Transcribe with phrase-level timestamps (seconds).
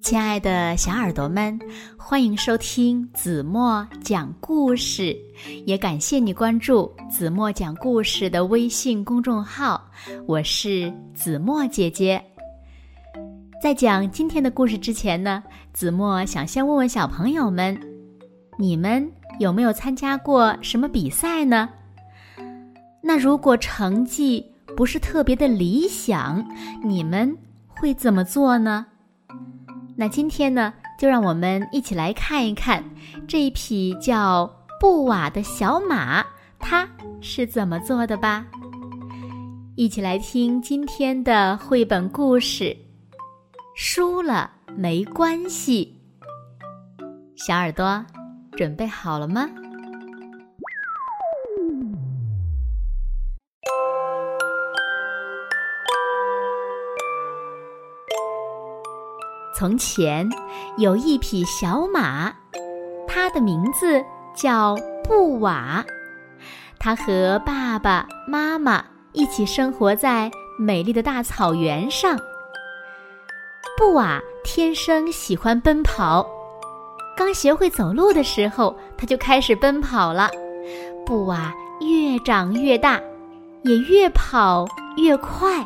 [0.00, 1.58] 亲爱的小耳朵们，
[1.96, 5.16] 欢迎收听子墨讲故事，
[5.64, 9.90] 也感谢你关注子墨讲故事的微信公众号。
[10.26, 12.22] 我是子墨姐姐。
[13.62, 15.42] 在讲今天的故事之前呢，
[15.72, 17.74] 子墨想先问问小朋友们：
[18.58, 19.10] 你们
[19.40, 21.68] 有没有参加过什么比赛呢？
[23.00, 24.44] 那如果成绩
[24.76, 26.44] 不是特别的理想，
[26.84, 27.34] 你们
[27.68, 28.86] 会怎么做呢？
[29.96, 32.82] 那今天呢，就让我们一起来看一看
[33.28, 36.24] 这一匹叫布瓦的小马，
[36.58, 36.88] 它
[37.20, 38.44] 是怎么做的吧。
[39.76, 42.76] 一起来听今天的绘本故事。
[43.76, 46.00] 输了没关系，
[47.36, 48.04] 小耳朵
[48.56, 49.48] 准备好了吗？
[59.56, 60.28] 从前
[60.78, 62.32] 有一匹小马，
[63.06, 65.84] 它的名字叫布瓦。
[66.76, 72.18] 它和爸爸妈妈一起生活在美丽的大草原上。
[73.78, 76.26] 布瓦天生喜欢奔跑，
[77.16, 80.28] 刚学会走路的时候，它就开始奔跑了。
[81.06, 83.00] 布瓦越长越大，
[83.62, 84.66] 也越跑
[84.96, 85.64] 越快。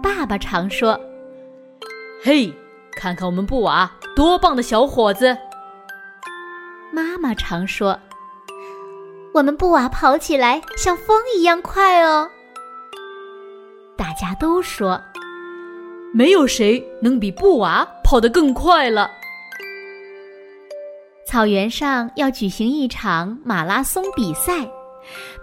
[0.00, 0.98] 爸爸常说
[2.26, 2.50] ：“嘿，
[2.96, 5.36] 看看我们布瓦多棒的小伙子！”
[6.90, 8.00] 妈妈常说
[9.34, 12.30] ：“我们布瓦跑起来像风一样快哦。”
[13.94, 14.98] 大家都说。
[16.14, 19.10] 没有谁能比布娃跑得更快了。
[21.26, 24.66] 草原上要举行一场马拉松比赛，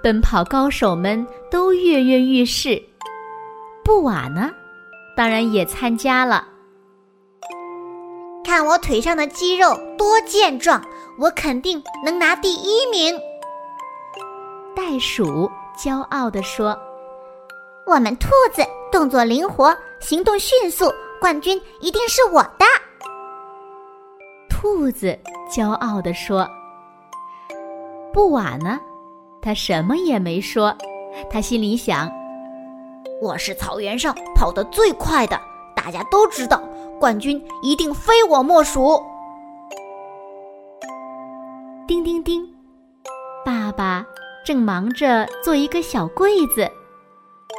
[0.01, 2.81] 奔跑高手们都跃跃欲试。
[3.83, 4.49] 布瓦呢，
[5.15, 6.47] 当然也参加了。
[8.53, 10.83] 看我腿上的肌肉多健壮，
[11.17, 13.17] 我肯定能拿第一名。
[14.75, 16.77] 袋鼠骄傲地说
[17.87, 18.61] ：“我们兔子
[18.91, 22.65] 动作灵活。”行动迅速，冠军一定是我的。
[24.49, 25.17] 兔子
[25.49, 26.45] 骄傲地说
[28.11, 28.77] ：“布瓦呢？
[29.41, 30.75] 他什么也没说。
[31.29, 32.11] 他心里想：
[33.21, 35.39] 我是草原上跑得最快的，
[35.73, 36.61] 大家都知道，
[37.01, 39.03] 冠军一定非我莫属。”
[41.85, 42.47] 叮叮叮，
[43.43, 44.05] 爸爸
[44.45, 46.65] 正忙着做一个小柜子。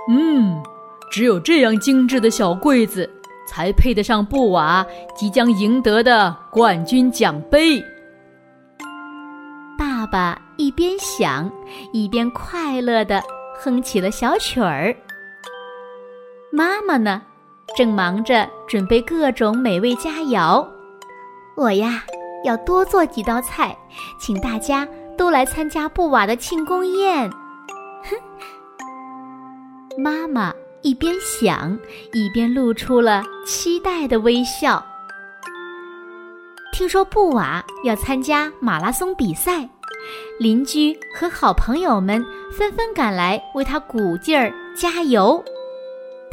[0.09, 0.63] 嗯。
[1.11, 3.07] 只有这样精致的小柜子，
[3.47, 4.83] 才配得上布瓦
[5.15, 7.79] 即将赢得的冠军奖杯。
[9.79, 11.53] 爸爸一边想，
[11.93, 13.23] 一边快乐地
[13.59, 14.97] 哼起了小曲儿。
[16.51, 17.21] 妈妈呢，
[17.77, 20.66] 正忙着准备各种美味佳肴。
[21.56, 22.03] 我呀，
[22.44, 23.77] 要多做几道菜，
[24.21, 27.31] 请大家都来参加布瓦的庆功宴。
[27.31, 28.16] 哼，
[29.99, 30.53] 妈妈。
[30.84, 31.78] 一边想，
[32.12, 34.84] 一边露出了期待的微笑。
[36.72, 39.69] 听说布瓦要参加马拉松比赛，
[40.41, 45.44] 邻居和好朋友们纷纷赶来为他鼓劲儿加油。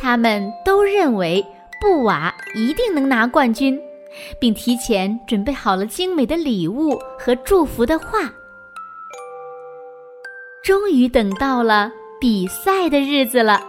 [0.02, 1.46] 他们都认为
[1.82, 3.80] 布瓦一定能拿冠军，
[4.40, 8.32] 并提前准备好了精美的礼物和祝福的话。
[10.64, 13.62] 终于等到了比赛的日子了。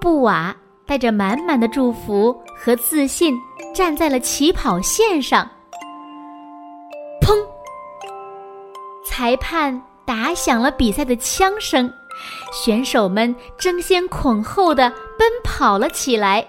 [0.00, 0.54] 布瓦
[0.86, 3.34] 带着满满的祝福和自信
[3.74, 5.48] 站在了起跑线上。
[7.20, 7.34] 砰！
[9.04, 11.90] 裁判打响了比赛的枪声，
[12.52, 16.46] 选手们争先恐后的奔跑了起来。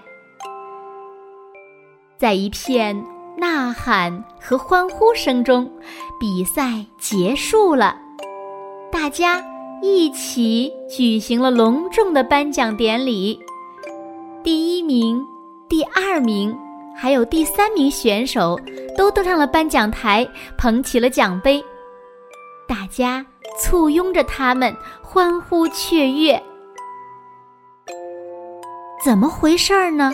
[2.16, 3.04] 在一片
[3.36, 5.70] 呐喊和欢呼声中，
[6.18, 7.96] 比赛结束了。
[8.90, 9.44] 大家
[9.80, 13.38] 一起举行了隆重的颁奖典礼。
[14.42, 15.24] 第一名、
[15.68, 16.56] 第二名，
[16.96, 18.58] 还有第三名选手
[18.96, 20.26] 都登上了颁奖台，
[20.56, 21.62] 捧起了奖杯。
[22.66, 23.24] 大家
[23.60, 24.74] 簇拥着他们，
[25.10, 26.40] 欢呼雀跃。
[29.02, 30.12] 怎么回事儿呢？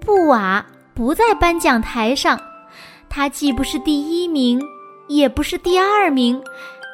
[0.00, 2.36] 布瓦不在颁奖台上，
[3.08, 4.60] 他既不是第一名，
[5.06, 6.42] 也不是第二名，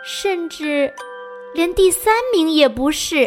[0.04, 0.92] 甚至
[1.54, 3.26] 连第三名也不是。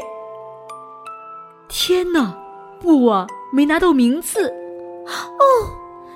[1.68, 2.38] 天哪！
[2.80, 4.48] 布瓦没拿到名次，
[5.08, 5.42] 哦，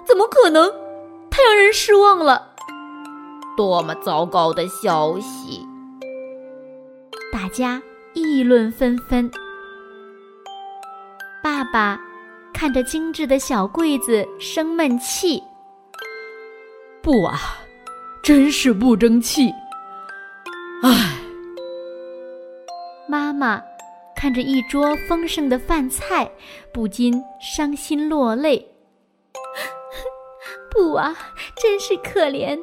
[0.06, 0.71] 怎么可能？
[1.31, 2.50] 太让人失望了！
[3.57, 5.68] 多么糟糕的消息！
[7.45, 7.80] 大家
[8.15, 9.30] 议论纷纷。
[11.44, 11.95] 爸爸
[12.51, 15.44] 看看着精致的小柜子生闷气。
[17.03, 17.38] 不啊，
[18.24, 19.53] 真是不争气！
[20.81, 21.19] 唉。
[23.07, 23.62] 妈妈
[24.15, 26.27] 看着一桌丰盛的饭菜，
[26.74, 28.68] 不禁伤心落泪。
[30.71, 31.15] 不啊
[31.62, 32.59] 真是可怜。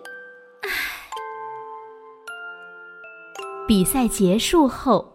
[3.67, 5.13] 比赛结束后，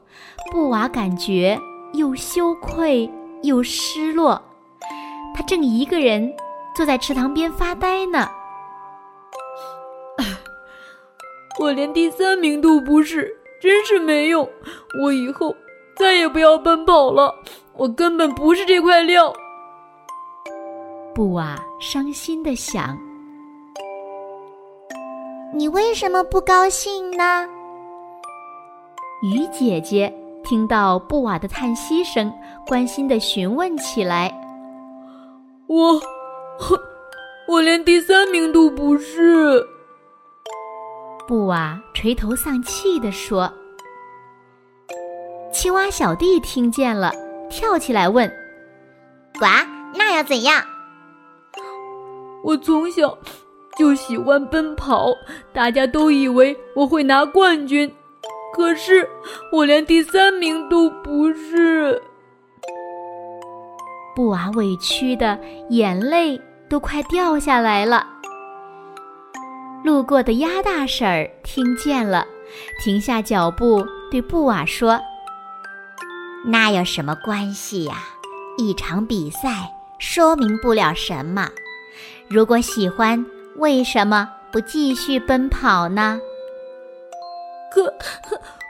[0.52, 1.60] 布娃感觉
[1.94, 3.10] 又羞愧
[3.44, 4.42] 又失落。
[5.36, 6.34] 他正一个人
[6.76, 8.30] 坐在池塘边发呆呢。
[11.60, 14.48] 我连第三名都不是，真是没用。
[15.04, 15.56] 我以后
[15.96, 17.36] 再也不要奔跑了，
[17.74, 19.34] 我根本不是这块料。
[21.14, 22.98] 布娃伤心的想
[25.54, 27.48] ：“你为什么不高兴呢？”
[29.24, 32.32] 鱼姐姐听到布瓦的叹息声，
[32.68, 34.32] 关心的询问起来
[35.66, 36.00] ：“我，
[37.48, 39.68] 我连第三名都不是。”
[41.28, 43.52] 布瓦垂头丧气地说
[45.52, 47.12] ：“青蛙小弟听见了，
[47.50, 48.32] 跳起来问
[49.40, 49.46] ：‘呱，
[49.96, 50.64] 那要怎样？’
[52.46, 53.18] 我从小
[53.80, 55.08] 就喜欢奔跑，
[55.52, 57.92] 大家都以为我会拿冠军，
[58.58, 59.08] 可是
[59.52, 62.02] 我连第三名都不是。”
[64.16, 65.40] 布娃委屈的
[65.70, 68.08] 眼泪都快掉下来了。
[69.84, 72.26] 路过的鸭大婶儿听见了，
[72.84, 75.00] 停下脚步对布娃说
[76.44, 77.94] ：“那有什么关系呀？
[78.58, 81.48] 一场比赛说明不了什么。
[82.28, 83.24] 如果喜欢，
[83.58, 86.20] 为什么不继续奔跑呢？”
[87.78, 87.94] 可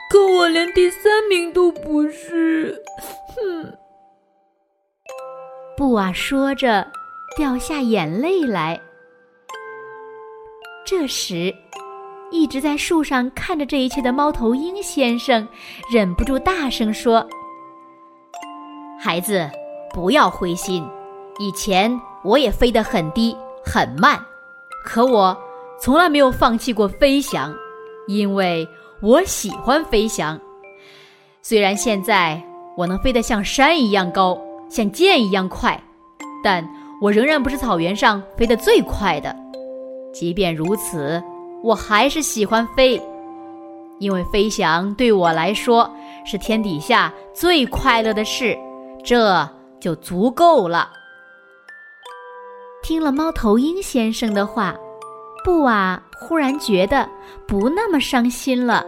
[0.09, 2.77] 可我连第三名都不是，
[3.30, 3.74] 哼！
[5.77, 6.86] 布瓦说着，
[7.38, 8.77] 掉下眼泪来。
[10.86, 11.56] 这时，
[12.31, 15.48] 一直在树上看着这一切的猫头鹰先生
[15.89, 17.25] 忍不住大声说
[19.00, 19.50] ：“孩子，
[19.94, 20.86] 不要灰心。
[21.39, 23.33] 以前我也飞得很低
[23.63, 24.19] 很慢，
[24.83, 25.38] 可我
[25.80, 27.56] 从来没有放弃过飞翔，
[28.07, 28.68] 因为
[29.01, 30.39] 我喜欢飞翔。
[31.41, 32.41] 虽然现在
[32.75, 34.39] 我能飞得像山一样高，
[34.69, 35.81] 像箭一样快，
[36.44, 36.67] 但
[37.01, 39.35] 我仍然不是草原上飞得最快的。”
[40.13, 41.21] 即便如此，
[41.63, 42.99] 我还是喜欢飞，
[43.99, 45.88] 因为飞翔对我来说
[46.25, 48.57] 是天底下最快乐的事，
[49.03, 49.47] 这
[49.79, 50.89] 就足够了。
[52.81, 54.75] 听了猫头鹰先生的话，
[55.47, 57.07] 布瓦忽然觉得
[57.47, 58.85] 不那么伤心了。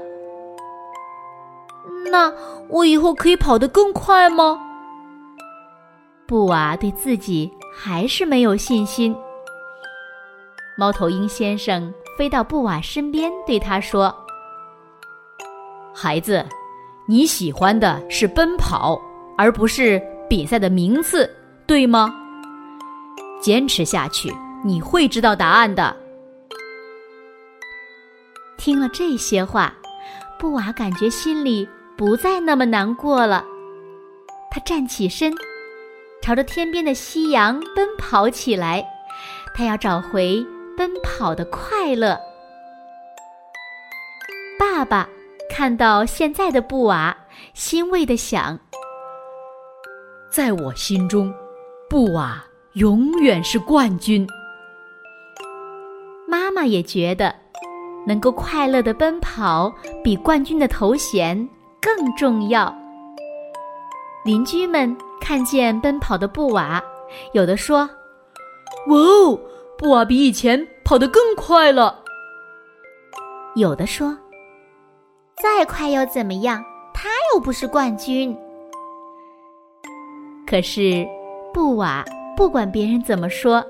[2.11, 2.29] 那
[2.67, 4.59] 我以后可以跑得更快吗？
[6.27, 9.15] 布瓦对自己还是没有信心。
[10.77, 14.13] 猫头鹰先生飞到布瓦身边，对他说
[15.95, 16.45] ：“孩子，
[17.07, 19.01] 你喜欢的是奔跑，
[19.37, 19.97] 而不是
[20.29, 21.33] 比赛的名次，
[21.65, 22.13] 对吗？
[23.39, 24.29] 坚持下去，
[24.61, 25.95] 你会知道答案的。”
[28.59, 29.73] 听了这些话，
[30.37, 31.67] 布瓦感觉心里
[31.97, 33.43] 不再那么难过了。
[34.51, 35.33] 他站起身，
[36.21, 38.85] 朝着天边的夕阳奔跑起来。
[39.55, 40.45] 他要找回。
[40.77, 42.17] 奔跑的快乐。
[44.57, 45.09] 爸爸
[45.49, 47.13] 看到现在的布娃，
[47.53, 48.57] 欣慰的想：
[50.31, 51.33] 在我心中，
[51.89, 52.41] 布娃
[52.75, 54.25] 永远是冠军。
[56.25, 57.35] 妈妈也觉得，
[58.05, 61.47] 能够快乐的奔跑，比冠军的头衔
[61.81, 62.73] 更重要。
[64.25, 66.83] 邻居们看见奔跑的布娃，
[67.33, 67.89] 有的说
[68.87, 69.39] ：“哇哦！”
[69.77, 72.03] 布瓦比以前跑得更快了。
[73.55, 74.15] 有的说
[75.41, 76.61] ：“再快又怎么样？
[76.93, 78.35] 他又不是冠军。”
[80.45, 81.07] 可是，
[81.53, 82.03] 布瓦
[82.35, 83.63] 不管别人怎么说，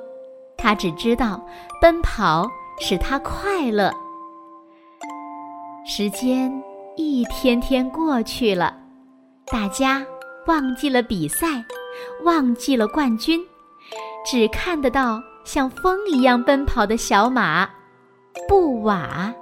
[0.57, 1.39] 他只知道
[1.79, 3.93] 奔跑使他快乐。
[5.91, 6.53] 时间
[6.95, 8.77] 一天天过去了，
[9.47, 10.05] 大家
[10.45, 11.65] 忘记了比赛，
[12.23, 13.43] 忘记了冠军，
[14.23, 15.19] 只看得到。
[15.45, 17.67] 像风一样奔跑的小马，
[18.47, 19.33] 布瓦。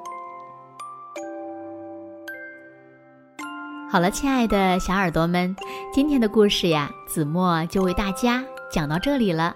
[3.91, 5.53] 好了，亲爱的小耳朵们，
[5.91, 9.53] 今天的故事呀，子墨就为大家讲到这里了。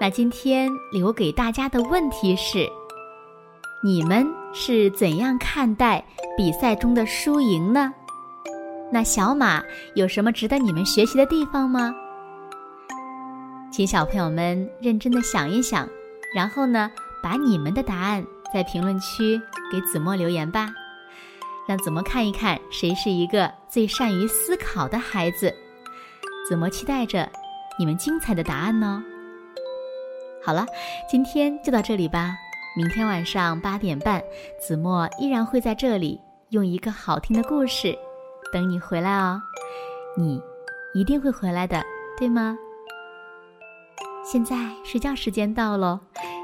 [0.00, 2.68] 那今天留给大家的问题是：
[3.80, 6.04] 你们是怎样看待
[6.36, 7.94] 比赛中的输赢呢？
[8.90, 9.62] 那小马
[9.94, 11.94] 有什么值得你们学习的地方吗？
[13.70, 15.88] 请小朋友们认真的想一想，
[16.34, 16.90] 然后呢，
[17.22, 20.68] 把你们的答案在评论区给子墨留言吧，
[21.68, 25.54] 让子墨看一看谁是一个最善于思考的孩子。
[26.48, 27.30] 子墨期待着
[27.78, 29.04] 你们精彩的答案呢。
[30.42, 30.66] 好了，
[31.08, 32.34] 今天就到这里吧。
[32.78, 34.22] 明天晚上八点半，
[34.56, 36.20] 子墨依然会在这里
[36.50, 37.92] 用一个好听的故事
[38.52, 39.42] 等你回来哦。
[40.16, 40.40] 你
[40.94, 41.82] 一定会回来的，
[42.16, 42.56] 对吗？
[44.22, 44.54] 现在
[44.84, 45.98] 睡觉时间到喽，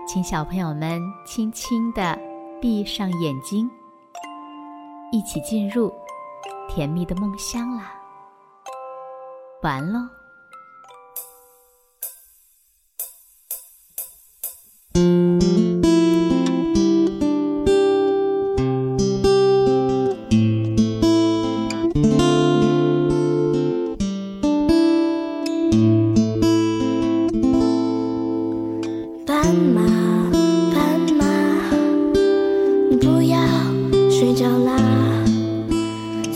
[0.09, 2.19] 请小朋友们轻轻地
[2.61, 3.71] 闭上眼睛，
[5.13, 5.95] 一起进入
[6.69, 7.95] 甜蜜的梦乡啦。
[9.63, 10.01] 完喽。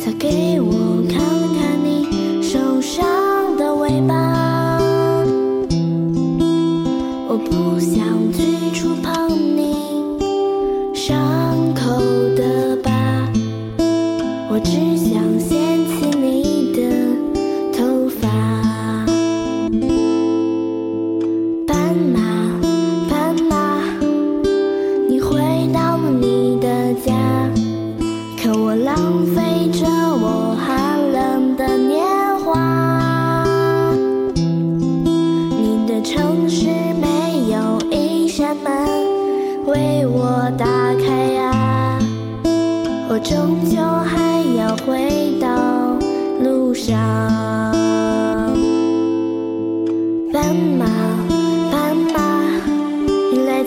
[0.09, 1.38] 他给我靠。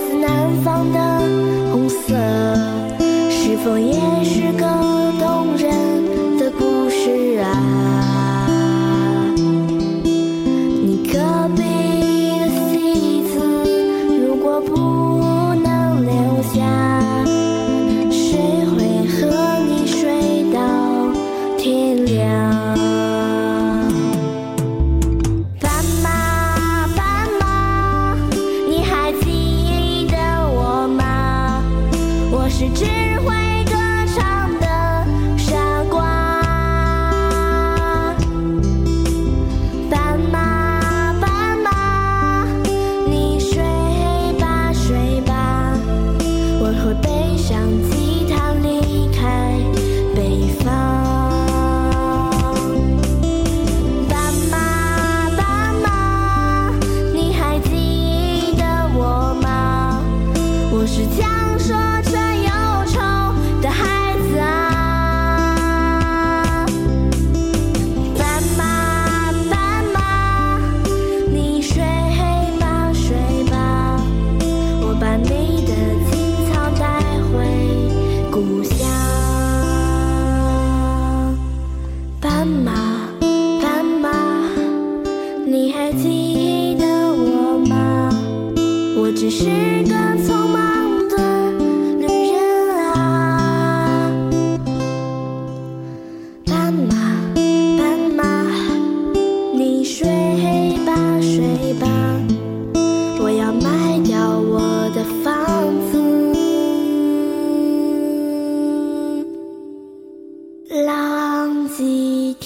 [0.08, 1.00] 自南方的
[1.72, 2.15] 红色，
[3.29, 3.93] 是否也
[4.24, 4.51] 是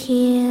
[0.06, 0.45] here.